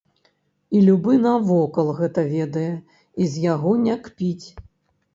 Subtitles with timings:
[0.79, 2.67] І любы навокал гэта ведае
[3.21, 4.47] і з яго не кпіць.